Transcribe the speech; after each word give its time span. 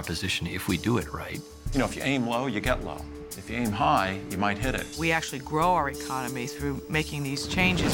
proposition 0.00 0.46
if 0.46 0.66
we 0.66 0.78
do 0.78 0.96
it 0.96 1.12
right. 1.12 1.42
You 1.74 1.78
know, 1.78 1.84
if 1.84 1.94
you 1.94 2.00
aim 2.02 2.26
low, 2.26 2.46
you 2.46 2.58
get 2.58 2.82
low. 2.82 3.04
If 3.36 3.50
you 3.50 3.56
aim 3.56 3.70
high, 3.70 4.18
you 4.30 4.38
might 4.38 4.56
hit 4.56 4.74
it. 4.74 4.86
We 4.98 5.12
actually 5.12 5.40
grow 5.40 5.74
our 5.74 5.90
economy 5.90 6.46
through 6.46 6.80
making 6.88 7.22
these 7.22 7.46
changes. 7.46 7.92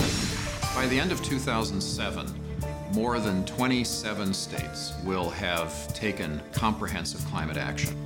By 0.73 0.87
the 0.87 1.01
end 1.01 1.11
of 1.11 1.21
2007, 1.25 2.29
more 2.93 3.19
than 3.19 3.45
27 3.45 4.33
states 4.33 4.93
will 5.03 5.31
have 5.31 5.93
taken 5.95 6.41
comprehensive 6.53 7.25
climate 7.27 7.57
action, 7.57 7.97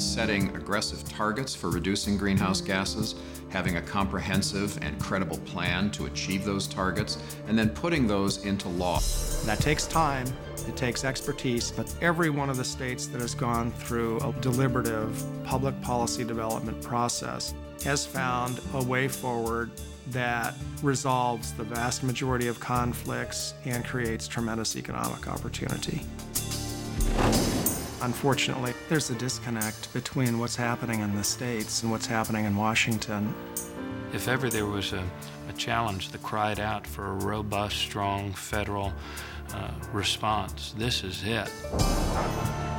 setting 0.00 0.48
aggressive 0.56 1.06
targets 1.06 1.54
for 1.54 1.68
reducing 1.68 2.16
greenhouse 2.16 2.62
gases, 2.62 3.14
having 3.50 3.76
a 3.76 3.82
comprehensive 3.82 4.78
and 4.82 4.98
credible 4.98 5.38
plan 5.40 5.90
to 5.90 6.06
achieve 6.06 6.46
those 6.46 6.66
targets, 6.66 7.18
and 7.46 7.58
then 7.58 7.68
putting 7.68 8.06
those 8.06 8.46
into 8.46 8.70
law. 8.70 8.98
That 9.44 9.58
takes 9.60 9.86
time, 9.86 10.26
it 10.68 10.76
takes 10.76 11.04
expertise, 11.04 11.70
but 11.70 11.92
every 12.00 12.30
one 12.30 12.50
of 12.50 12.56
the 12.56 12.64
states 12.64 13.06
that 13.06 13.20
has 13.20 13.34
gone 13.34 13.72
through 13.72 14.18
a 14.20 14.32
deliberative 14.40 15.22
public 15.44 15.80
policy 15.80 16.24
development 16.24 16.80
process 16.82 17.54
has 17.84 18.04
found 18.04 18.60
a 18.74 18.82
way 18.82 19.08
forward 19.08 19.70
that 20.10 20.54
resolves 20.82 21.52
the 21.54 21.64
vast 21.64 22.02
majority 22.02 22.48
of 22.48 22.58
conflicts 22.60 23.54
and 23.64 23.84
creates 23.84 24.26
tremendous 24.26 24.76
economic 24.76 25.28
opportunity. 25.28 26.00
Unfortunately, 28.00 28.72
there's 28.88 29.10
a 29.10 29.14
disconnect 29.14 29.92
between 29.92 30.38
what's 30.38 30.56
happening 30.56 31.00
in 31.00 31.14
the 31.16 31.24
states 31.24 31.82
and 31.82 31.90
what's 31.90 32.06
happening 32.06 32.44
in 32.44 32.56
Washington. 32.56 33.34
If 34.12 34.28
ever 34.28 34.48
there 34.48 34.66
was 34.66 34.92
a, 34.92 35.04
a 35.48 35.52
challenge 35.54 36.10
that 36.10 36.22
cried 36.22 36.60
out 36.60 36.86
for 36.86 37.06
a 37.06 37.14
robust, 37.14 37.76
strong 37.76 38.32
federal 38.32 38.92
uh, 39.54 39.70
response, 39.92 40.74
this 40.76 41.04
is 41.04 41.22
it. 41.24 41.50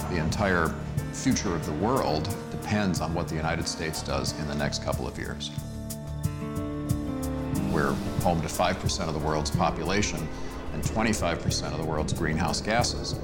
The 0.09 0.17
entire 0.17 0.73
future 1.13 1.53
of 1.55 1.65
the 1.65 1.73
world 1.73 2.33
depends 2.51 3.01
on 3.01 3.13
what 3.13 3.27
the 3.27 3.35
United 3.35 3.67
States 3.67 4.01
does 4.01 4.37
in 4.39 4.47
the 4.47 4.55
next 4.55 4.83
couple 4.83 5.07
of 5.07 5.17
years. 5.17 5.51
We're 7.71 7.93
home 8.21 8.41
to 8.41 8.47
5% 8.47 9.07
of 9.07 9.13
the 9.13 9.19
world's 9.19 9.51
population 9.51 10.27
and 10.73 10.83
25% 10.83 11.71
of 11.71 11.77
the 11.77 11.83
world's 11.83 12.13
greenhouse 12.13 12.61
gases. 12.61 13.19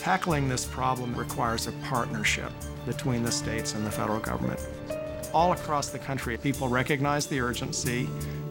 Tackling 0.00 0.48
this 0.48 0.64
problem 0.64 1.14
requires 1.14 1.66
a 1.66 1.72
partnership 1.84 2.52
between 2.86 3.22
the 3.22 3.30
states 3.30 3.74
and 3.74 3.84
the 3.86 3.90
federal 3.90 4.18
government. 4.18 4.60
All 5.32 5.52
across 5.52 5.90
the 5.90 5.98
country, 5.98 6.36
people 6.36 6.68
recognize 6.68 7.26
the 7.26 7.40
urgency, 7.40 8.08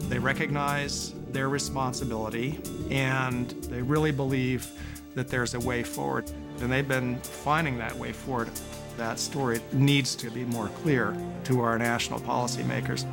they 0.08 0.18
recognize 0.18 1.12
their 1.32 1.48
responsibility, 1.48 2.58
and 2.90 3.50
they 3.68 3.82
really 3.82 4.12
believe 4.12 4.70
that 5.14 5.28
there's 5.28 5.54
a 5.54 5.60
way 5.60 5.82
forward. 5.82 6.30
And 6.60 6.70
they've 6.70 6.86
been 6.86 7.18
finding 7.18 7.78
that 7.78 7.94
way 7.96 8.12
forward. 8.12 8.50
That 8.96 9.18
story 9.18 9.60
needs 9.72 10.14
to 10.16 10.30
be 10.30 10.44
more 10.44 10.68
clear 10.82 11.16
to 11.44 11.60
our 11.60 11.78
national 11.78 12.20
policymakers. 12.20 13.04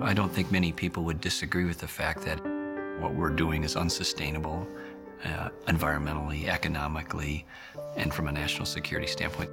I 0.00 0.14
don't 0.14 0.32
think 0.32 0.52
many 0.52 0.70
people 0.70 1.02
would 1.04 1.20
disagree 1.20 1.64
with 1.64 1.78
the 1.78 1.88
fact 1.88 2.22
that 2.22 2.38
what 3.00 3.14
we're 3.14 3.30
doing 3.30 3.64
is 3.64 3.74
unsustainable 3.74 4.66
uh, 5.24 5.48
environmentally, 5.66 6.46
economically, 6.46 7.44
and 7.96 8.14
from 8.14 8.28
a 8.28 8.32
national 8.32 8.66
security 8.66 9.08
standpoint. 9.08 9.50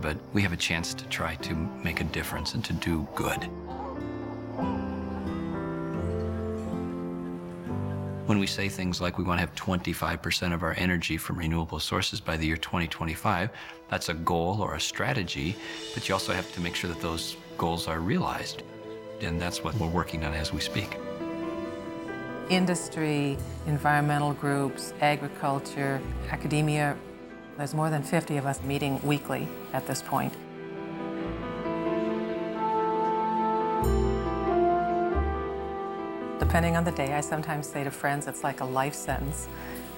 But 0.00 0.16
we 0.32 0.42
have 0.42 0.52
a 0.52 0.56
chance 0.56 0.92
to 0.94 1.04
try 1.06 1.36
to 1.36 1.54
make 1.54 2.00
a 2.00 2.04
difference 2.04 2.54
and 2.54 2.64
to 2.64 2.72
do 2.72 3.06
good. 3.14 3.48
When 8.28 8.38
we 8.38 8.46
say 8.46 8.68
things 8.68 9.00
like 9.00 9.16
we 9.16 9.24
want 9.24 9.38
to 9.38 9.40
have 9.40 9.54
25% 9.54 10.52
of 10.52 10.62
our 10.62 10.74
energy 10.76 11.16
from 11.16 11.38
renewable 11.38 11.80
sources 11.80 12.20
by 12.20 12.36
the 12.36 12.46
year 12.46 12.58
2025, 12.58 13.48
that's 13.88 14.10
a 14.10 14.14
goal 14.14 14.60
or 14.60 14.74
a 14.74 14.80
strategy, 14.80 15.56
but 15.94 16.06
you 16.06 16.14
also 16.14 16.34
have 16.34 16.52
to 16.52 16.60
make 16.60 16.74
sure 16.74 16.90
that 16.90 17.00
those 17.00 17.38
goals 17.56 17.88
are 17.88 18.00
realized. 18.00 18.64
And 19.22 19.40
that's 19.40 19.64
what 19.64 19.74
we're 19.76 19.88
working 19.88 20.26
on 20.26 20.34
as 20.34 20.52
we 20.52 20.60
speak. 20.60 20.98
Industry, 22.50 23.38
environmental 23.66 24.34
groups, 24.34 24.92
agriculture, 25.00 25.98
academia, 26.28 26.98
there's 27.56 27.72
more 27.72 27.88
than 27.88 28.02
50 28.02 28.36
of 28.36 28.44
us 28.44 28.62
meeting 28.62 29.00
weekly 29.02 29.48
at 29.72 29.86
this 29.86 30.02
point. 30.02 30.34
Depending 36.48 36.78
on 36.78 36.84
the 36.84 36.92
day, 36.92 37.12
I 37.12 37.20
sometimes 37.20 37.68
say 37.68 37.84
to 37.84 37.90
friends 37.90 38.26
it's 38.26 38.42
like 38.42 38.60
a 38.60 38.64
life 38.64 38.94
sentence, 38.94 39.48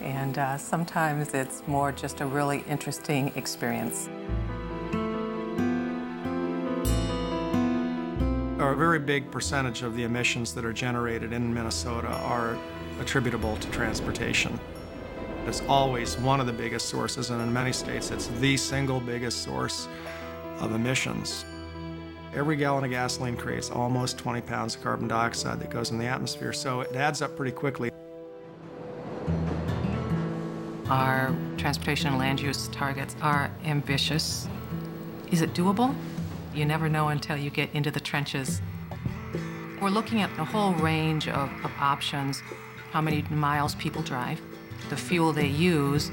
and 0.00 0.36
uh, 0.36 0.58
sometimes 0.58 1.32
it's 1.32 1.62
more 1.68 1.92
just 1.92 2.22
a 2.22 2.26
really 2.26 2.64
interesting 2.68 3.30
experience. 3.36 4.08
A 8.58 8.74
very 8.74 8.98
big 8.98 9.30
percentage 9.30 9.82
of 9.82 9.94
the 9.94 10.02
emissions 10.02 10.52
that 10.54 10.64
are 10.64 10.72
generated 10.72 11.32
in 11.32 11.54
Minnesota 11.54 12.08
are 12.08 12.58
attributable 13.00 13.56
to 13.58 13.70
transportation. 13.70 14.58
It's 15.46 15.62
always 15.68 16.18
one 16.18 16.40
of 16.40 16.48
the 16.48 16.52
biggest 16.52 16.88
sources, 16.88 17.30
and 17.30 17.40
in 17.40 17.52
many 17.52 17.72
states, 17.72 18.10
it's 18.10 18.26
the 18.40 18.56
single 18.56 18.98
biggest 18.98 19.44
source 19.44 19.86
of 20.58 20.74
emissions. 20.74 21.44
Every 22.32 22.54
gallon 22.54 22.84
of 22.84 22.90
gasoline 22.90 23.36
creates 23.36 23.70
almost 23.70 24.16
20 24.18 24.40
pounds 24.42 24.76
of 24.76 24.82
carbon 24.82 25.08
dioxide 25.08 25.58
that 25.60 25.70
goes 25.70 25.90
in 25.90 25.98
the 25.98 26.06
atmosphere, 26.06 26.52
so 26.52 26.80
it 26.80 26.94
adds 26.94 27.22
up 27.22 27.36
pretty 27.36 27.50
quickly. 27.50 27.90
Our 30.88 31.34
transportation 31.56 32.08
and 32.08 32.18
land 32.18 32.40
use 32.40 32.68
targets 32.68 33.16
are 33.20 33.50
ambitious. 33.64 34.48
Is 35.32 35.42
it 35.42 35.54
doable? 35.54 35.94
You 36.54 36.64
never 36.64 36.88
know 36.88 37.08
until 37.08 37.36
you 37.36 37.50
get 37.50 37.72
into 37.74 37.90
the 37.90 38.00
trenches. 38.00 38.60
We're 39.80 39.90
looking 39.90 40.20
at 40.20 40.30
a 40.38 40.44
whole 40.44 40.72
range 40.74 41.26
of, 41.28 41.50
of 41.64 41.72
options 41.80 42.42
how 42.92 43.00
many 43.00 43.22
miles 43.30 43.74
people 43.76 44.02
drive, 44.02 44.40
the 44.88 44.96
fuel 44.96 45.32
they 45.32 45.46
use, 45.46 46.10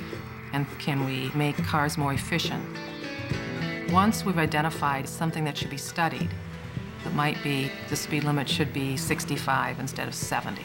and 0.54 0.66
can 0.80 1.06
we 1.06 1.32
make 1.36 1.58
cars 1.58 1.98
more 1.98 2.14
efficient? 2.14 2.64
Once 3.92 4.26
we've 4.26 4.38
identified 4.38 5.08
something 5.08 5.46
that 5.46 5.58
should 5.58 5.70
be 5.70 5.78
studied, 5.78 6.30
that 7.04 7.14
might 7.14 7.42
be 7.42 7.72
the 7.90 7.96
speed 7.96 8.26
limit 8.26 8.50
should 8.50 8.74
be 8.74 8.98
65 8.98 9.80
instead 9.80 10.10
of 10.10 10.14
70. 10.14 10.62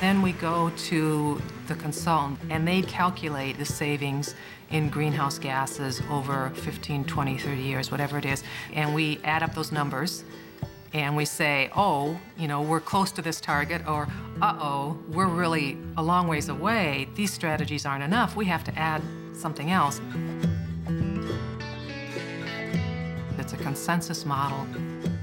Then 0.00 0.22
we 0.22 0.32
go 0.32 0.70
to 0.70 1.40
the 1.68 1.74
consultant 1.74 2.38
and 2.48 2.66
they 2.66 2.80
calculate 2.80 3.58
the 3.58 3.64
savings 3.64 4.34
in 4.70 4.88
greenhouse 4.88 5.38
gases 5.38 6.00
over 6.10 6.50
15, 6.54 7.04
20, 7.04 7.38
30 7.38 7.60
years, 7.60 7.90
whatever 7.90 8.16
it 8.16 8.24
is. 8.24 8.42
And 8.72 8.94
we 8.94 9.20
add 9.22 9.42
up 9.42 9.54
those 9.54 9.70
numbers 9.70 10.24
and 10.94 11.14
we 11.14 11.26
say, 11.26 11.70
oh, 11.76 12.18
you 12.38 12.48
know, 12.48 12.62
we're 12.62 12.80
close 12.80 13.12
to 13.12 13.22
this 13.22 13.40
target, 13.40 13.86
or 13.86 14.08
uh 14.40 14.56
oh, 14.60 14.98
we're 15.08 15.26
really 15.26 15.78
a 15.96 16.02
long 16.02 16.28
ways 16.28 16.48
away. 16.48 17.08
These 17.14 17.32
strategies 17.32 17.86
aren't 17.86 18.04
enough. 18.04 18.36
We 18.36 18.46
have 18.46 18.64
to 18.64 18.78
add 18.78 19.02
something 19.34 19.70
else. 19.70 20.00
Consensus 23.62 24.24
model. 24.24 24.66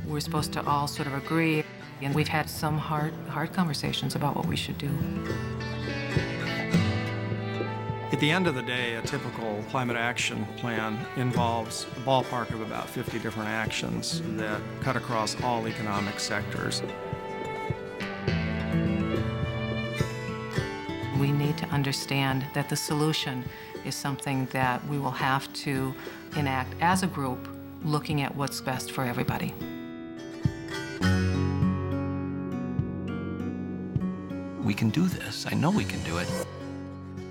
We're 0.08 0.20
supposed 0.20 0.54
to 0.54 0.66
all 0.66 0.88
sort 0.88 1.08
of 1.08 1.14
agree, 1.14 1.64
and 2.02 2.16
we've 2.16 2.28
had 2.28 2.50
some 2.50 2.78
hard, 2.78 3.14
hard 3.28 3.54
conversations 3.54 4.16
about 4.16 4.36
what 4.36 4.46
we 4.48 4.56
should 4.56 4.78
do. 4.78 4.90
At 8.12 8.20
the 8.20 8.32
end 8.32 8.48
of 8.48 8.56
the 8.56 8.64
day, 8.64 8.96
a 8.96 9.02
typical 9.04 9.64
climate 9.70 9.96
action 9.96 10.46
plan 10.58 10.98
involves 11.16 11.84
a 11.84 12.00
ballpark 12.00 12.50
of 12.54 12.62
about 12.62 12.90
50 12.90 13.20
different 13.20 13.50
actions 13.50 14.22
that 14.36 14.60
cut 14.82 14.96
across 14.96 15.40
all 15.44 15.68
economic 15.68 16.20
sectors. 16.20 16.82
We 21.20 21.32
need 21.32 21.58
to 21.60 21.68
understand 21.72 22.46
that 22.54 22.68
the 22.68 22.76
solution 22.76 23.46
is 23.86 23.94
something 23.94 24.48
that 24.48 24.86
we 24.88 24.98
will 24.98 25.12
have 25.12 25.52
to 25.54 25.94
enact 26.36 26.74
as 26.82 27.04
a 27.04 27.08
group, 27.08 27.48
looking 27.84 28.22
at 28.22 28.36
what's 28.36 28.62
best 28.62 28.92
for 28.92 29.04
everybody. 29.04 29.54
We 34.64 34.74
can 34.74 34.90
do 34.90 35.08
this. 35.08 35.46
I 35.50 35.56
know 35.56 35.72
we 35.72 35.86
can 35.86 36.04
do 36.04 36.18
it. 36.18 36.28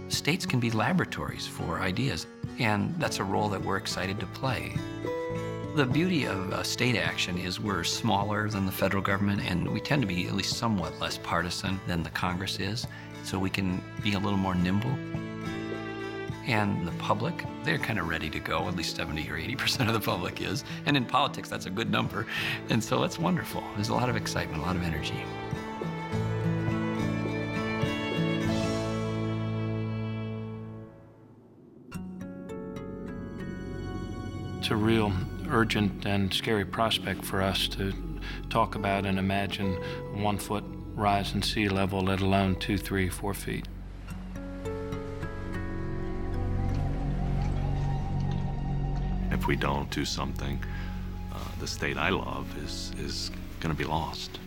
States 0.08 0.46
can 0.46 0.58
be 0.58 0.70
laboratories 0.70 1.46
for 1.46 1.80
ideas, 1.80 2.26
and 2.58 2.94
that's 2.98 3.18
a 3.18 3.24
role 3.24 3.48
that 3.50 3.62
we're 3.62 3.76
excited 3.76 4.18
to 4.20 4.26
play. 4.26 4.74
The 5.76 5.86
beauty 5.86 6.24
of 6.24 6.52
uh, 6.52 6.62
state 6.62 6.96
action 6.96 7.38
is 7.38 7.60
we're 7.60 7.84
smaller 7.84 8.48
than 8.48 8.66
the 8.66 8.72
federal 8.72 9.02
government, 9.02 9.42
and 9.42 9.68
we 9.68 9.80
tend 9.80 10.02
to 10.02 10.08
be 10.08 10.26
at 10.26 10.34
least 10.34 10.56
somewhat 10.56 10.98
less 10.98 11.18
partisan 11.18 11.78
than 11.86 12.02
the 12.02 12.10
Congress 12.10 12.58
is, 12.58 12.86
so 13.22 13.38
we 13.38 13.50
can 13.50 13.80
be 14.02 14.14
a 14.14 14.18
little 14.18 14.38
more 14.38 14.54
nimble. 14.54 14.90
And 16.48 16.86
the 16.86 16.92
public, 16.92 17.44
they're 17.62 17.76
kind 17.76 17.98
of 17.98 18.08
ready 18.08 18.30
to 18.30 18.40
go, 18.40 18.66
at 18.68 18.74
least 18.74 18.96
70 18.96 19.30
or 19.30 19.34
80% 19.34 19.86
of 19.86 19.92
the 19.92 20.00
public 20.00 20.40
is. 20.40 20.64
And 20.86 20.96
in 20.96 21.04
politics, 21.04 21.50
that's 21.50 21.66
a 21.66 21.70
good 21.70 21.90
number. 21.90 22.26
And 22.70 22.82
so 22.82 23.04
it's 23.04 23.18
wonderful. 23.18 23.62
There's 23.74 23.90
a 23.90 23.94
lot 23.94 24.08
of 24.08 24.16
excitement, 24.16 24.62
a 24.62 24.64
lot 24.64 24.74
of 24.74 24.82
energy. 24.82 25.22
It's 34.58 34.70
a 34.70 34.76
real 34.76 35.12
urgent 35.50 36.06
and 36.06 36.32
scary 36.32 36.64
prospect 36.64 37.26
for 37.26 37.42
us 37.42 37.68
to 37.68 37.92
talk 38.48 38.74
about 38.74 39.04
and 39.04 39.18
imagine 39.18 39.74
one 40.14 40.38
foot 40.38 40.64
rise 40.94 41.34
in 41.34 41.42
sea 41.42 41.68
level, 41.68 42.00
let 42.00 42.22
alone 42.22 42.56
two, 42.56 42.78
three, 42.78 43.10
four 43.10 43.34
feet. 43.34 43.68
If 49.38 49.46
we 49.46 49.56
don't 49.56 49.88
do 49.90 50.04
something, 50.04 50.62
uh, 51.32 51.38
the 51.60 51.66
state 51.66 51.96
I 51.96 52.10
love 52.10 52.46
is, 52.64 52.92
is 52.98 53.30
going 53.60 53.74
to 53.74 53.78
be 53.78 53.84
lost. 53.84 54.38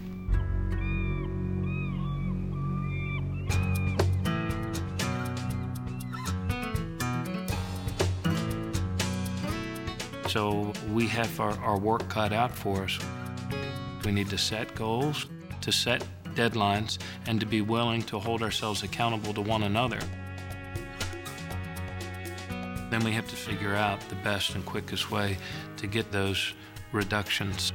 So 10.27 10.71
we 10.94 11.07
have 11.07 11.39
our, 11.39 11.57
our 11.59 11.77
work 11.77 12.07
cut 12.07 12.31
out 12.31 12.53
for 12.53 12.83
us. 12.83 12.99
We 14.05 14.11
need 14.11 14.29
to 14.29 14.37
set 14.37 14.73
goals, 14.75 15.25
to 15.61 15.71
set 15.71 16.05
deadlines, 16.35 16.99
and 17.27 17.39
to 17.39 17.45
be 17.45 17.61
willing 17.61 18.01
to 18.03 18.19
hold 18.19 18.41
ourselves 18.41 18.83
accountable 18.83 19.33
to 19.33 19.41
one 19.41 19.63
another. 19.63 19.99
Then 22.91 23.05
we 23.05 23.13
have 23.13 23.27
to 23.29 23.38
figure 23.38 23.73
out 23.73 24.01
the 24.09 24.15
best 24.15 24.53
and 24.53 24.65
quickest 24.65 25.09
way 25.09 25.38
to 25.77 25.88
get 25.88 26.11
those 26.11 26.53
reductions. 26.91 27.71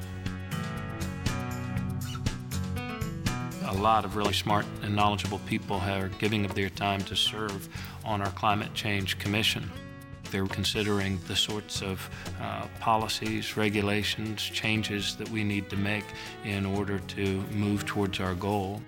A 3.65 3.73
lot 3.73 4.05
of 4.05 4.15
really 4.15 4.35
smart 4.35 4.67
and 4.83 4.95
knowledgeable 4.95 5.39
people 5.47 5.81
are 5.81 6.09
giving 6.19 6.45
of 6.45 6.55
their 6.55 6.69
time 6.69 7.01
to 7.05 7.17
serve 7.17 7.67
on 8.05 8.21
our 8.21 8.31
Climate 8.33 8.75
Change 8.75 9.19
Commission. 9.19 9.71
They're 10.31 10.47
considering 10.47 11.19
the 11.27 11.35
sorts 11.35 11.81
of 11.81 12.11
uh, 12.43 12.67
policies, 12.79 13.57
regulations, 13.57 14.43
changes 14.43 15.17
that 15.17 15.31
we 15.31 15.45
need 15.45 15.71
to 15.71 15.77
make 15.77 16.05
in 16.45 16.67
order 16.67 16.99
to 16.99 17.41
move 17.53 17.87
towards 17.87 18.21
our 18.21 18.35
goal. 18.35 18.83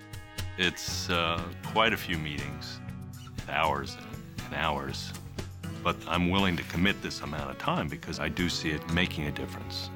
It's 0.58 1.08
uh, 1.08 1.42
quite 1.64 1.94
a 1.94 1.96
few 1.96 2.19
meetings, 2.19 2.81
hours 3.48 3.96
and 4.44 4.54
hours, 4.54 5.10
but 5.82 5.96
I'm 6.06 6.30
willing 6.30 6.56
to 6.56 6.62
commit 6.64 7.00
this 7.02 7.20
amount 7.20 7.50
of 7.50 7.58
time 7.58 7.88
because 7.88 8.20
I 8.20 8.28
do 8.28 8.48
see 8.48 8.70
it 8.70 8.92
making 8.92 9.26
a 9.26 9.30
difference. 9.30 9.90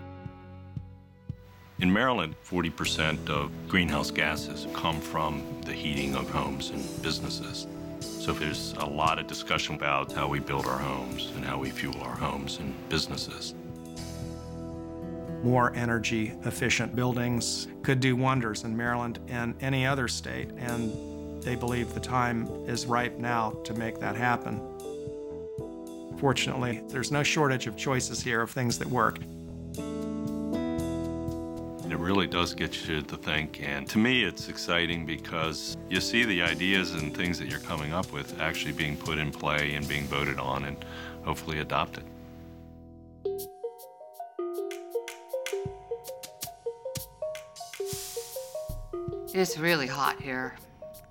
In 1.81 1.93
Maryland, 1.93 2.37
40% 2.49 3.29
of 3.29 3.51
greenhouse 3.67 4.11
gases 4.11 4.69
come 4.73 5.01
from 5.01 5.43
the 5.65 5.73
heating 5.73 6.15
of 6.15 6.31
homes 6.31 6.71
and 6.71 7.03
businesses. 7.03 7.67
So 8.01 8.33
there's 8.33 8.73
a 8.79 8.87
lot 8.87 9.19
of 9.19 9.27
discussion 9.27 9.75
about 9.75 10.13
how 10.13 10.29
we 10.29 10.39
build 10.39 10.67
our 10.67 10.79
homes 10.79 11.33
and 11.35 11.45
how 11.45 11.59
we 11.59 11.71
fuel 11.71 12.01
our 12.03 12.15
homes 12.15 12.59
and 12.59 12.73
businesses. 12.89 13.55
More 15.43 15.75
energy 15.75 16.35
efficient 16.45 16.95
buildings 16.95 17.67
could 17.83 17.99
do 17.99 18.15
wonders 18.15 18.63
in 18.63 18.77
Maryland 18.77 19.19
and 19.27 19.57
any 19.61 19.85
other 19.85 20.07
state, 20.07 20.51
and 20.57 21.43
they 21.43 21.57
believe 21.57 21.95
the 21.95 22.01
time 22.01 22.47
is 22.69 22.87
ripe 22.87 23.19
now 23.19 23.51
to 23.65 23.75
make 23.75 23.99
that 23.99 24.15
happen. 24.15 24.61
Fortunately, 26.23 26.81
there's 26.87 27.11
no 27.11 27.25
shortage 27.25 27.67
of 27.67 27.77
choices 27.77 28.23
here 28.23 28.43
of 28.43 28.51
things 28.53 28.79
that 28.79 28.87
work. 28.87 29.19
It 31.91 31.99
really 31.99 32.29
does 32.29 32.55
get 32.55 32.87
you 32.87 33.03
to 33.03 33.17
think, 33.17 33.61
and 33.61 33.89
to 33.89 33.99
me, 33.99 34.23
it's 34.23 34.49
exciting 34.49 35.05
because 35.05 35.77
you 35.91 36.01
see 36.01 36.25
the 36.25 36.41
ideas 36.41 36.95
and 36.95 37.13
things 37.13 37.41
that 37.41 37.51
you're 37.51 37.59
coming 37.59 37.93
up 37.93 38.13
with 38.13 38.41
actually 38.41 38.71
being 38.71 38.97
put 38.97 39.19
in 39.19 39.33
play 39.33 39.75
and 39.75 39.89
being 39.89 40.05
voted 40.05 40.39
on 40.39 40.67
and 40.67 40.85
hopefully 41.25 41.59
adopted. 41.59 42.05
It's 49.35 49.59
really 49.59 49.89
hot 49.89 50.21
here, 50.21 50.55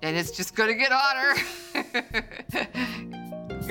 and 0.00 0.16
it's 0.16 0.30
just 0.30 0.54
going 0.54 0.70
to 0.70 0.74
get 0.74 0.90
hotter. 0.90 1.38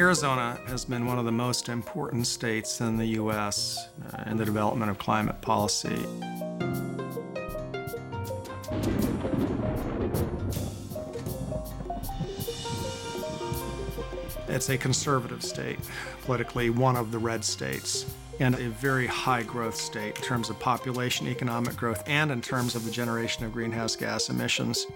Arizona 0.01 0.57
has 0.65 0.83
been 0.83 1.05
one 1.05 1.19
of 1.19 1.25
the 1.25 1.31
most 1.31 1.69
important 1.69 2.25
states 2.25 2.81
in 2.81 2.97
the 2.97 3.05
U.S. 3.05 3.87
Uh, 4.11 4.23
in 4.31 4.35
the 4.35 4.43
development 4.43 4.89
of 4.89 4.97
climate 4.97 5.39
policy. 5.43 5.95
It's 14.47 14.69
a 14.71 14.77
conservative 14.79 15.43
state, 15.43 15.77
politically 16.23 16.71
one 16.71 16.95
of 16.95 17.11
the 17.11 17.19
red 17.19 17.45
states, 17.45 18.11
and 18.39 18.55
a 18.55 18.69
very 18.69 19.05
high 19.05 19.43
growth 19.43 19.75
state 19.75 20.15
in 20.15 20.23
terms 20.23 20.49
of 20.49 20.59
population, 20.59 21.27
economic 21.27 21.75
growth, 21.75 22.01
and 22.07 22.31
in 22.31 22.41
terms 22.41 22.73
of 22.73 22.85
the 22.85 22.91
generation 22.91 23.45
of 23.45 23.53
greenhouse 23.53 23.95
gas 23.95 24.29
emissions. 24.29 24.87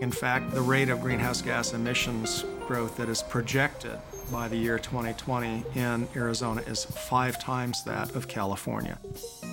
In 0.00 0.12
fact, 0.12 0.52
the 0.52 0.60
rate 0.60 0.90
of 0.90 1.00
greenhouse 1.00 1.42
gas 1.42 1.72
emissions 1.72 2.44
growth 2.66 2.96
that 2.98 3.08
is 3.08 3.22
projected 3.22 3.98
by 4.30 4.46
the 4.46 4.56
year 4.56 4.78
2020 4.78 5.64
in 5.74 6.08
Arizona 6.14 6.60
is 6.62 6.84
five 6.84 7.40
times 7.42 7.82
that 7.84 8.14
of 8.14 8.28
California. 8.28 8.98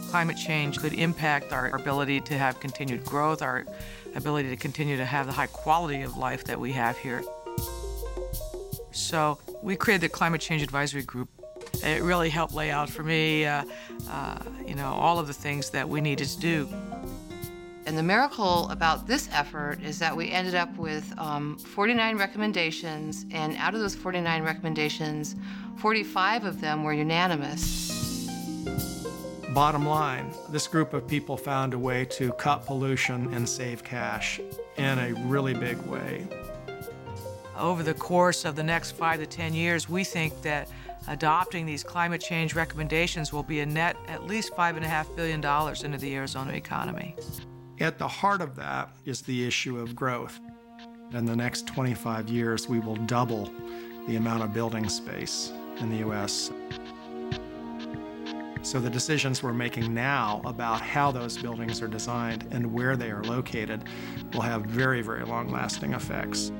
Climate 0.09 0.37
change 0.37 0.77
could 0.79 0.93
impact 0.93 1.51
our 1.51 1.75
ability 1.75 2.21
to 2.21 2.37
have 2.37 2.59
continued 2.59 3.03
growth, 3.05 3.41
our 3.41 3.65
ability 4.15 4.49
to 4.49 4.55
continue 4.55 4.97
to 4.97 5.05
have 5.05 5.25
the 5.25 5.31
high 5.31 5.47
quality 5.47 6.03
of 6.03 6.15
life 6.15 6.43
that 6.43 6.59
we 6.59 6.71
have 6.73 6.97
here. 6.97 7.23
So 8.91 9.39
we 9.63 9.75
created 9.75 10.01
the 10.01 10.09
Climate 10.09 10.41
Change 10.41 10.61
Advisory 10.61 11.01
Group. 11.01 11.29
It 11.83 12.03
really 12.03 12.29
helped 12.29 12.53
lay 12.53 12.69
out 12.69 12.89
for 12.89 13.03
me, 13.03 13.45
uh, 13.45 13.63
uh, 14.09 14.37
you 14.65 14.75
know, 14.75 14.87
all 14.87 15.19
of 15.19 15.27
the 15.27 15.33
things 15.33 15.71
that 15.71 15.89
we 15.89 16.01
needed 16.01 16.27
to 16.27 16.39
do. 16.39 16.69
And 17.85 17.95
the 17.95 18.03
miracle 18.03 18.67
about 18.69 19.05
this 19.05 19.29
effort 19.31 19.79
is 19.83 19.99
that 19.99 20.15
we 20.15 20.31
ended 20.31 20.55
up 20.55 20.75
with 20.75 21.13
um, 21.19 21.55
49 21.57 22.17
recommendations, 22.17 23.27
and 23.31 23.55
out 23.57 23.75
of 23.75 23.79
those 23.79 23.93
49 23.93 24.43
recommendations, 24.43 25.35
45 25.77 26.45
of 26.45 26.61
them 26.61 26.83
were 26.83 26.93
unanimous. 26.93 28.27
Bottom 29.53 29.85
line, 29.85 30.33
this 30.49 30.67
group 30.67 30.93
of 30.93 31.07
people 31.07 31.37
found 31.37 31.75
a 31.75 31.79
way 31.79 32.05
to 32.05 32.31
cut 32.33 32.65
pollution 32.65 33.31
and 33.33 33.47
save 33.47 33.83
cash 33.83 34.41
in 34.77 34.99
a 34.99 35.13
really 35.27 35.53
big 35.53 35.77
way. 35.83 36.27
Over 37.57 37.83
the 37.83 37.93
course 37.93 38.45
of 38.45 38.55
the 38.55 38.63
next 38.63 38.91
five 38.91 39.19
to 39.19 39.27
10 39.27 39.53
years, 39.53 39.87
we 39.87 40.03
think 40.03 40.41
that 40.41 40.67
adopting 41.07 41.65
these 41.65 41.83
climate 41.83 42.19
change 42.19 42.55
recommendations 42.55 43.31
will 43.31 43.43
be 43.43 43.59
a 43.59 43.65
net 43.65 43.95
at 44.07 44.25
least 44.25 44.51
$5.5 44.53 45.15
billion 45.15 45.85
into 45.85 45.97
the 45.99 46.15
Arizona 46.15 46.53
economy. 46.53 47.15
At 47.81 47.97
the 47.97 48.07
heart 48.07 48.39
of 48.41 48.55
that 48.55 48.89
is 49.03 49.21
the 49.21 49.45
issue 49.45 49.79
of 49.79 49.97
growth. 49.97 50.39
In 51.11 51.25
the 51.25 51.35
next 51.35 51.67
25 51.67 52.29
years, 52.29 52.69
we 52.69 52.79
will 52.79 52.95
double 52.95 53.51
the 54.07 54.15
amount 54.15 54.43
of 54.43 54.53
building 54.53 54.87
space 54.87 55.51
in 55.79 55.89
the 55.89 55.97
U.S. 55.97 56.51
So 58.61 58.79
the 58.79 58.89
decisions 58.89 59.43
we're 59.43 59.53
making 59.53 59.93
now 59.93 60.41
about 60.45 60.79
how 60.79 61.11
those 61.11 61.37
buildings 61.37 61.81
are 61.81 61.89
designed 61.89 62.47
and 62.51 62.71
where 62.71 62.95
they 62.95 63.11
are 63.11 63.23
located 63.23 63.83
will 64.33 64.41
have 64.41 64.61
very, 64.61 65.01
very 65.01 65.25
long-lasting 65.25 65.93
effects. 65.93 66.51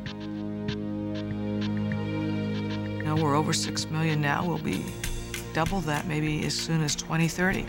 Now 3.06 3.16
we're 3.16 3.36
over 3.36 3.54
6 3.54 3.86
million 3.90 4.20
now. 4.20 4.46
We'll 4.46 4.58
be 4.58 4.84
double 5.54 5.80
that 5.82 6.08
maybe 6.08 6.46
as 6.46 6.54
soon 6.54 6.84
as 6.84 6.94
2030. 6.94 7.66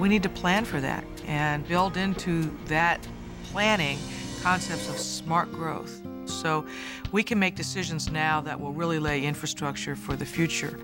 We 0.00 0.08
need 0.08 0.24
to 0.24 0.28
plan 0.28 0.64
for 0.64 0.80
that 0.80 1.04
and 1.30 1.66
build 1.68 1.96
into 1.96 2.50
that 2.66 3.06
planning 3.44 3.98
concepts 4.42 4.88
of 4.88 4.98
smart 4.98 5.50
growth. 5.52 6.02
So 6.24 6.66
we 7.12 7.22
can 7.22 7.38
make 7.38 7.54
decisions 7.54 8.10
now 8.10 8.40
that 8.40 8.60
will 8.60 8.72
really 8.72 8.98
lay 8.98 9.24
infrastructure 9.24 9.94
for 9.94 10.16
the 10.16 10.26
future. 10.26 10.80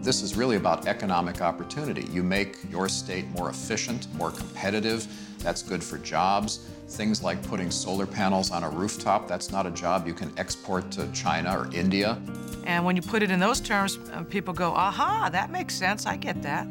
This 0.00 0.22
is 0.22 0.34
really 0.34 0.56
about 0.56 0.86
economic 0.86 1.42
opportunity. 1.42 2.06
You 2.10 2.22
make 2.22 2.56
your 2.70 2.88
state 2.88 3.28
more 3.28 3.50
efficient, 3.50 4.12
more 4.14 4.30
competitive. 4.30 5.06
That's 5.40 5.62
good 5.62 5.84
for 5.84 5.98
jobs. 5.98 6.70
Things 6.88 7.22
like 7.22 7.42
putting 7.42 7.70
solar 7.70 8.06
panels 8.06 8.50
on 8.50 8.64
a 8.64 8.70
rooftop, 8.70 9.28
that's 9.28 9.52
not 9.52 9.66
a 9.66 9.70
job 9.70 10.06
you 10.06 10.14
can 10.14 10.32
export 10.38 10.90
to 10.92 11.06
China 11.12 11.54
or 11.54 11.68
India. 11.74 12.16
And 12.64 12.82
when 12.86 12.96
you 12.96 13.02
put 13.02 13.22
it 13.22 13.30
in 13.30 13.40
those 13.40 13.60
terms, 13.60 13.98
uh, 14.14 14.22
people 14.22 14.54
go, 14.54 14.72
aha, 14.72 15.28
that 15.32 15.50
makes 15.50 15.74
sense, 15.74 16.06
I 16.06 16.16
get 16.16 16.40
that. 16.42 16.66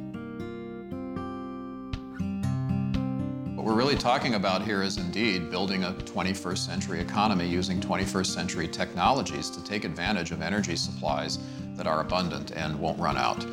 We're 3.68 3.76
really 3.76 3.98
talking 3.98 4.36
about 4.36 4.62
here 4.62 4.82
is 4.82 4.96
indeed 4.96 5.52
building 5.52 5.84
a 5.84 5.92
21st 5.92 6.58
century 6.58 7.02
economy 7.02 7.46
using 7.46 7.82
21st 7.82 8.28
century 8.28 8.66
technologies 8.66 9.50
to 9.50 9.62
take 9.62 9.84
advantage 9.84 10.32
of 10.32 10.42
energy 10.42 10.78
supplies 10.78 11.38
that 11.76 11.86
are 11.86 12.00
abundant 12.00 12.52
and 12.52 12.80
won't 12.80 12.98
run 12.98 13.18
out. 13.18 13.44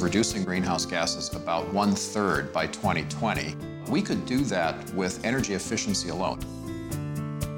Reducing 0.00 0.44
greenhouse 0.44 0.86
gases 0.86 1.34
about 1.34 1.72
one 1.72 1.92
third 1.92 2.52
by 2.52 2.68
2020 2.68 3.56
we 3.88 4.00
could 4.00 4.24
do 4.26 4.44
that 4.44 4.94
with 4.94 5.24
energy 5.24 5.54
efficiency 5.54 6.10
alone. 6.10 6.38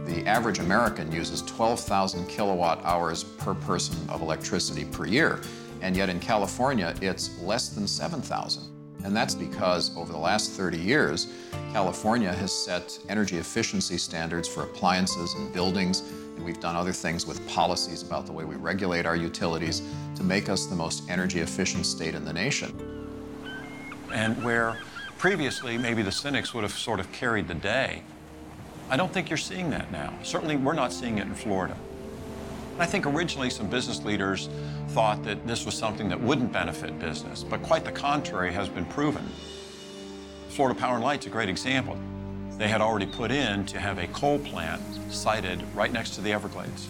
The 0.07 0.27
average 0.27 0.59
American 0.59 1.13
uses 1.13 1.43
12,000 1.43 2.27
kilowatt 2.29 2.83
hours 2.83 3.25
per 3.25 3.53
person 3.53 3.99
of 4.09 4.23
electricity 4.23 4.87
per 4.87 5.05
year, 5.05 5.43
and 5.83 5.95
yet 5.95 6.09
in 6.09 6.19
California 6.19 6.95
it's 7.03 7.39
less 7.41 7.69
than 7.69 7.87
7,000. 7.87 8.74
And 9.05 9.15
that's 9.15 9.35
because 9.35 9.95
over 9.97 10.11
the 10.11 10.19
last 10.19 10.53
30 10.53 10.79
years, 10.79 11.29
California 11.73 12.33
has 12.33 12.53
set 12.53 12.99
energy 13.11 13.37
efficiency 13.37 13.99
standards 13.99 14.49
for 14.49 14.63
appliances 14.63 15.35
and 15.35 15.53
buildings, 15.53 16.01
and 16.37 16.45
we've 16.45 16.59
done 16.59 16.75
other 16.75 16.93
things 16.93 17.27
with 17.27 17.47
policies 17.47 18.03
about 18.03 18.25
the 18.25 18.33
way 18.33 18.45
we 18.45 18.57
regulate 18.57 19.05
our 19.05 19.15
utilities 19.15 19.83
to 20.17 20.25
make 20.25 20.49
us 20.49 20.65
the 20.67 20.75
most 20.75 21.09
energy 21.11 21.41
efficient 21.41 21.85
state 21.85 22.15
in 22.15 22.25
the 22.25 22.33
nation. 22.33 22.73
And 24.11 24.43
where 24.43 24.79
previously 25.19 25.77
maybe 25.77 26.03
the 26.03 26.13
cynics 26.13 26.55
would 26.55 26.63
have 26.63 26.73
sort 26.73 26.99
of 26.99 27.13
carried 27.13 27.47
the 27.47 27.55
day. 27.55 28.03
I 28.89 28.97
don't 28.97 29.13
think 29.13 29.29
you're 29.29 29.37
seeing 29.37 29.71
that 29.71 29.93
now. 29.93 30.15
Certainly, 30.23 30.57
we're 30.57 30.75
not 30.75 30.93
seeing 30.93 31.19
it 31.19 31.27
in 31.27 31.35
Florida. 31.35 31.77
I 32.77 32.87
think 32.87 33.07
originally 33.07 33.51
some 33.51 33.69
business 33.69 34.05
leaders 34.05 34.49
thought 34.89 35.23
that 35.25 35.47
this 35.47 35.65
was 35.65 35.77
something 35.77 36.09
that 36.09 36.21
wouldn't 36.21 36.53
benefit 36.53 36.99
business, 36.99 37.45
but 37.45 37.63
quite 37.63 37.85
the 37.85 37.93
contrary 37.93 38.53
has 38.53 38.69
been 38.69 38.85
proven. 38.87 39.25
Florida 40.49 40.79
Power 40.79 40.97
and 40.97 41.05
Light's 41.05 41.27
a 41.27 41.31
great 41.31 41.49
example. 41.49 41.97
They 42.59 42.67
had 42.67 42.81
already 42.81 43.07
put 43.07 43.31
in 43.31 43.65
to 43.67 43.79
have 43.79 43.99
a 43.99 44.09
coal 44.09 44.41
plant 44.41 44.83
sited 45.11 45.63
right 45.75 45.93
next 45.93 46.11
to 46.11 46.21
the 46.21 46.33
Everglades. 46.33 46.89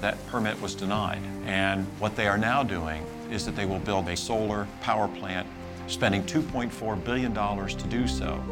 That 0.00 0.16
permit 0.28 0.60
was 0.62 0.74
denied. 0.74 1.22
And 1.44 1.86
what 1.98 2.16
they 2.16 2.26
are 2.26 2.38
now 2.38 2.62
doing 2.62 3.04
is 3.30 3.44
that 3.44 3.56
they 3.56 3.66
will 3.66 3.78
build 3.78 4.08
a 4.08 4.16
solar 4.16 4.66
power 4.80 5.08
plant 5.08 5.46
spending 5.86 6.22
$2.4 6.24 7.04
billion 7.04 7.34
to 7.34 7.86
do 7.88 8.08
so. 8.08 8.42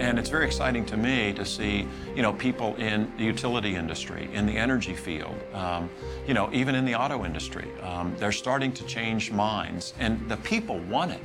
And 0.00 0.18
it's 0.18 0.30
very 0.30 0.46
exciting 0.46 0.86
to 0.86 0.96
me 0.96 1.34
to 1.34 1.44
see, 1.44 1.86
you 2.16 2.22
know, 2.22 2.32
people 2.32 2.74
in 2.76 3.12
the 3.18 3.24
utility 3.24 3.76
industry, 3.76 4.30
in 4.32 4.46
the 4.46 4.56
energy 4.56 4.94
field, 4.94 5.36
um, 5.52 5.90
you 6.26 6.32
know, 6.32 6.48
even 6.54 6.74
in 6.74 6.86
the 6.86 6.94
auto 6.94 7.26
industry. 7.26 7.68
Um, 7.82 8.16
they're 8.18 8.32
starting 8.32 8.72
to 8.72 8.84
change 8.86 9.30
minds, 9.30 9.92
and 9.98 10.26
the 10.26 10.38
people 10.38 10.78
want 10.78 11.10
it. 11.10 11.20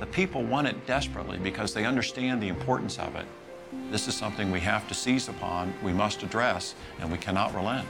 The 0.00 0.06
people 0.06 0.42
want 0.42 0.66
it 0.66 0.86
desperately 0.86 1.36
because 1.36 1.74
they 1.74 1.84
understand 1.84 2.42
the 2.42 2.48
importance 2.48 2.98
of 2.98 3.14
it. 3.16 3.26
This 3.90 4.08
is 4.08 4.16
something 4.16 4.50
we 4.50 4.60
have 4.60 4.88
to 4.88 4.94
seize 4.94 5.28
upon, 5.28 5.74
we 5.82 5.92
must 5.92 6.22
address, 6.22 6.74
and 7.00 7.12
we 7.12 7.18
cannot 7.18 7.54
relent. 7.54 7.86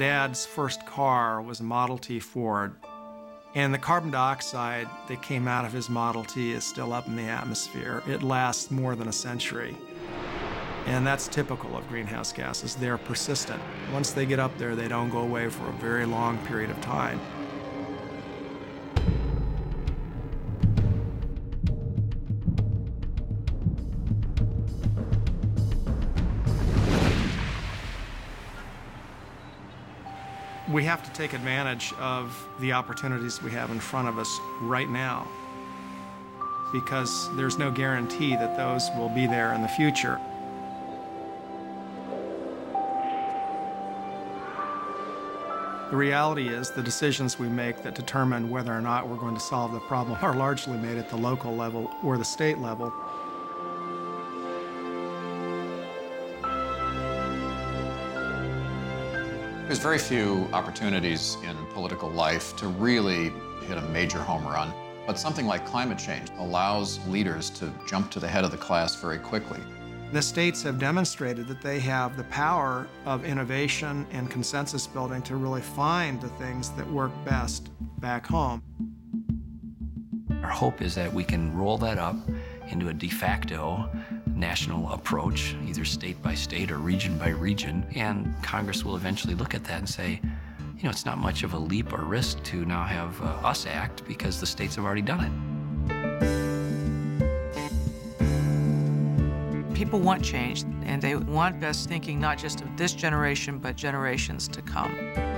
Dad's 0.00 0.46
first 0.46 0.86
car 0.86 1.42
was 1.42 1.60
a 1.60 1.62
Model 1.62 1.98
T 1.98 2.20
Ford, 2.20 2.74
and 3.54 3.74
the 3.74 3.76
carbon 3.76 4.10
dioxide 4.10 4.88
that 5.08 5.20
came 5.20 5.46
out 5.46 5.66
of 5.66 5.74
his 5.74 5.90
Model 5.90 6.24
T 6.24 6.52
is 6.52 6.64
still 6.64 6.94
up 6.94 7.06
in 7.06 7.16
the 7.16 7.24
atmosphere. 7.24 8.02
It 8.08 8.22
lasts 8.22 8.70
more 8.70 8.96
than 8.96 9.08
a 9.08 9.12
century. 9.12 9.76
And 10.86 11.06
that's 11.06 11.28
typical 11.28 11.76
of 11.76 11.86
greenhouse 11.86 12.32
gases. 12.32 12.76
They're 12.76 12.96
persistent. 12.96 13.60
Once 13.92 14.12
they 14.12 14.24
get 14.24 14.38
up 14.38 14.56
there, 14.56 14.74
they 14.74 14.88
don't 14.88 15.10
go 15.10 15.18
away 15.18 15.50
for 15.50 15.68
a 15.68 15.72
very 15.72 16.06
long 16.06 16.38
period 16.46 16.70
of 16.70 16.80
time. 16.80 17.20
We 30.70 30.84
have 30.84 31.02
to 31.02 31.10
take 31.12 31.32
advantage 31.32 31.92
of 31.94 32.46
the 32.60 32.72
opportunities 32.72 33.42
we 33.42 33.50
have 33.50 33.70
in 33.70 33.80
front 33.80 34.06
of 34.06 34.18
us 34.18 34.38
right 34.60 34.88
now 34.88 35.26
because 36.72 37.34
there's 37.36 37.58
no 37.58 37.72
guarantee 37.72 38.36
that 38.36 38.56
those 38.56 38.88
will 38.96 39.08
be 39.08 39.26
there 39.26 39.52
in 39.54 39.62
the 39.62 39.68
future. 39.68 40.20
The 45.90 45.96
reality 45.96 46.48
is 46.48 46.70
the 46.70 46.84
decisions 46.84 47.36
we 47.36 47.48
make 47.48 47.82
that 47.82 47.96
determine 47.96 48.48
whether 48.48 48.72
or 48.72 48.80
not 48.80 49.08
we're 49.08 49.16
going 49.16 49.34
to 49.34 49.40
solve 49.40 49.72
the 49.72 49.80
problem 49.80 50.16
are 50.22 50.36
largely 50.36 50.76
made 50.78 50.98
at 50.98 51.10
the 51.10 51.16
local 51.16 51.56
level 51.56 51.90
or 52.04 52.16
the 52.16 52.24
state 52.24 52.58
level. 52.58 52.92
There's 59.70 59.78
very 59.78 59.98
few 59.98 60.48
opportunities 60.52 61.36
in 61.44 61.56
political 61.66 62.10
life 62.10 62.56
to 62.56 62.66
really 62.66 63.30
hit 63.68 63.78
a 63.78 63.82
major 63.82 64.18
home 64.18 64.44
run. 64.44 64.72
But 65.06 65.16
something 65.16 65.46
like 65.46 65.64
climate 65.64 65.96
change 65.96 66.28
allows 66.38 66.98
leaders 67.06 67.50
to 67.50 67.72
jump 67.86 68.10
to 68.10 68.18
the 68.18 68.26
head 68.26 68.42
of 68.42 68.50
the 68.50 68.56
class 68.56 69.00
very 69.00 69.18
quickly. 69.18 69.60
The 70.10 70.22
states 70.22 70.60
have 70.64 70.80
demonstrated 70.80 71.46
that 71.46 71.62
they 71.62 71.78
have 71.78 72.16
the 72.16 72.24
power 72.24 72.88
of 73.06 73.24
innovation 73.24 74.08
and 74.10 74.28
consensus 74.28 74.88
building 74.88 75.22
to 75.22 75.36
really 75.36 75.62
find 75.62 76.20
the 76.20 76.30
things 76.30 76.70
that 76.70 76.90
work 76.90 77.12
best 77.24 77.70
back 78.00 78.26
home. 78.26 78.60
Our 80.42 80.50
hope 80.50 80.82
is 80.82 80.96
that 80.96 81.14
we 81.14 81.22
can 81.22 81.56
roll 81.56 81.78
that 81.78 81.96
up 81.96 82.16
into 82.70 82.88
a 82.88 82.92
de 82.92 83.08
facto 83.08 83.88
national 84.40 84.90
approach, 84.90 85.54
either 85.66 85.84
state 85.84 86.20
by 86.22 86.34
state 86.34 86.72
or 86.72 86.78
region 86.78 87.16
by 87.18 87.28
region. 87.28 87.86
And 87.94 88.34
Congress 88.42 88.84
will 88.84 88.96
eventually 88.96 89.34
look 89.34 89.54
at 89.54 89.62
that 89.64 89.78
and 89.78 89.88
say, 89.88 90.20
you 90.76 90.84
know, 90.84 90.90
it's 90.90 91.04
not 91.04 91.18
much 91.18 91.42
of 91.42 91.52
a 91.52 91.58
leap 91.58 91.92
or 91.92 92.02
risk 92.02 92.42
to 92.44 92.64
now 92.64 92.82
have 92.84 93.20
uh, 93.20 93.26
us 93.46 93.66
act 93.66 94.02
because 94.08 94.40
the 94.40 94.46
states 94.46 94.76
have 94.76 94.84
already 94.84 95.02
done 95.02 95.24
it. 95.24 95.32
People 99.74 100.00
want 100.00 100.22
change, 100.22 100.64
and 100.84 101.00
they 101.00 101.16
want 101.16 101.60
best 101.60 101.88
thinking 101.88 102.18
not 102.18 102.38
just 102.38 102.60
of 102.60 102.76
this 102.76 102.92
generation, 102.92 103.58
but 103.58 103.76
generations 103.76 104.48
to 104.48 104.62
come 104.62 105.29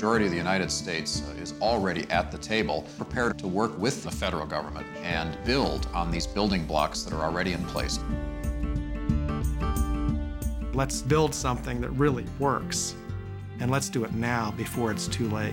majority 0.00 0.24
of 0.24 0.30
the 0.30 0.36
United 0.38 0.70
States 0.70 1.22
uh, 1.28 1.42
is 1.42 1.52
already 1.60 2.10
at 2.10 2.32
the 2.32 2.38
table, 2.38 2.86
prepared 2.96 3.38
to 3.38 3.46
work 3.46 3.78
with 3.78 4.02
the 4.02 4.10
federal 4.10 4.46
government 4.46 4.86
and 5.02 5.36
build 5.44 5.86
on 5.92 6.10
these 6.10 6.26
building 6.26 6.64
blocks 6.64 7.02
that 7.02 7.12
are 7.12 7.22
already 7.22 7.52
in 7.52 7.62
place. 7.66 7.98
Let's 10.72 11.02
build 11.02 11.34
something 11.34 11.82
that 11.82 11.90
really 11.90 12.24
works, 12.38 12.94
and 13.58 13.70
let's 13.70 13.90
do 13.90 14.04
it 14.04 14.14
now 14.14 14.52
before 14.52 14.90
it's 14.90 15.06
too 15.06 15.28
late. 15.28 15.52